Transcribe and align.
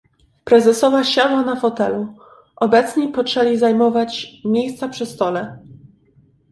"Prezesowa 0.43 1.03
siadła 1.03 1.41
na 1.41 1.55
fotelu; 1.55 2.13
obecni 2.55 3.07
poczęli 3.07 3.57
zajmować 3.57 4.31
miejsca 4.45 4.89
przy 4.89 5.05
stole." 5.05 5.57